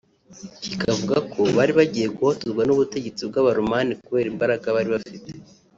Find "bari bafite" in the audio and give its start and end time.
4.75-5.31